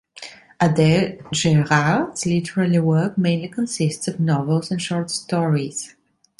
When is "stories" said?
5.11-5.93